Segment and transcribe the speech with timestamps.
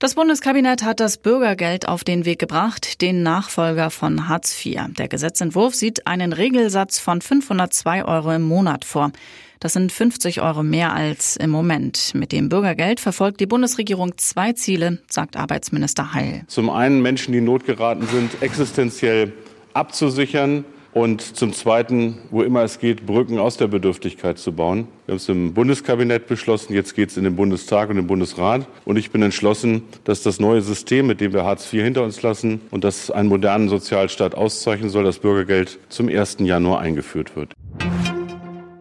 [0.00, 4.80] Das Bundeskabinett hat das Bürgergeld auf den Weg gebracht, den Nachfolger von Hartz IV.
[4.96, 9.12] Der Gesetzentwurf sieht einen Regelsatz von 502 Euro im Monat vor.
[9.60, 12.12] Das sind 50 Euro mehr als im Moment.
[12.14, 16.44] Mit dem Bürgergeld verfolgt die Bundesregierung zwei Ziele, sagt Arbeitsminister Heil.
[16.46, 19.34] Zum einen Menschen, die in Not geraten sind, existenziell
[19.74, 24.88] abzusichern und zum Zweiten, wo immer es geht, Brücken aus der Bedürftigkeit zu bauen.
[25.06, 28.66] Wir haben es im Bundeskabinett beschlossen, jetzt geht es in den Bundestag und den Bundesrat.
[28.84, 32.22] Und ich bin entschlossen, dass das neue System, mit dem wir Hartz IV hinter uns
[32.22, 36.38] lassen und das einen modernen Sozialstaat auszeichnen soll, das Bürgergeld zum 1.
[36.40, 37.52] Januar eingeführt wird.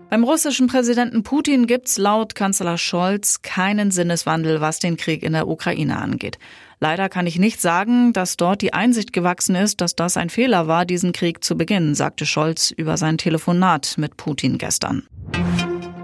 [0.10, 5.48] Beim russischen Präsidenten Putin gibt's laut Kanzler Scholz keinen Sinneswandel, was den Krieg in der
[5.48, 6.40] Ukraine angeht.
[6.80, 10.66] Leider kann ich nicht sagen, dass dort die Einsicht gewachsen ist, dass das ein Fehler
[10.66, 15.04] war, diesen Krieg zu beginnen, sagte Scholz über sein Telefonat mit Putin gestern.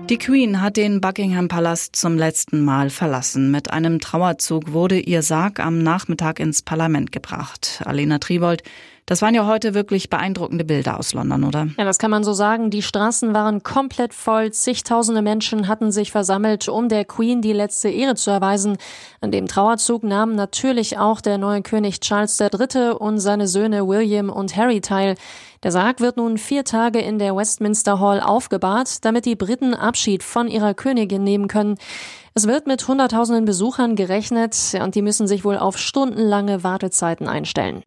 [0.09, 3.49] Die Queen hat den Buckingham Palast zum letzten Mal verlassen.
[3.49, 7.81] Mit einem Trauerzug wurde ihr Sarg am Nachmittag ins Parlament gebracht.
[7.83, 8.61] Alena Tribold,
[9.07, 11.67] das waren ja heute wirklich beeindruckende Bilder aus London, oder?
[11.77, 12.71] Ja, das kann man so sagen.
[12.71, 14.51] Die Straßen waren komplett voll.
[14.51, 18.77] Zigtausende Menschen hatten sich versammelt, um der Queen die letzte Ehre zu erweisen.
[19.21, 22.93] An dem Trauerzug nahmen natürlich auch der neue König Charles III.
[22.97, 25.15] und seine Söhne William und Harry teil.
[25.61, 30.23] Der Sarg wird nun vier Tage in der Westminster Hall aufgebahrt, damit die Briten Abschied
[30.23, 31.77] von ihrer Königin nehmen können.
[32.33, 37.83] Es wird mit Hunderttausenden Besuchern gerechnet und die müssen sich wohl auf stundenlange Wartezeiten einstellen.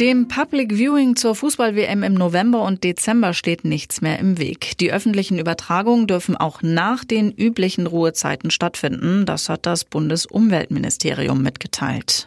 [0.00, 4.76] Dem Public Viewing zur Fußball-WM im November und Dezember steht nichts mehr im Weg.
[4.76, 9.24] Die öffentlichen Übertragungen dürfen auch nach den üblichen Ruhezeiten stattfinden.
[9.24, 12.26] Das hat das Bundesumweltministerium mitgeteilt.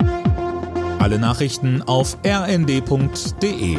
[0.98, 3.78] Alle Nachrichten auf rnd.de